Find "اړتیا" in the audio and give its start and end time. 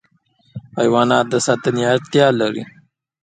1.93-2.27